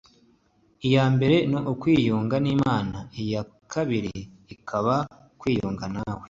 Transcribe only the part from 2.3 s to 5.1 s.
n’imana, iya kabiri ikaba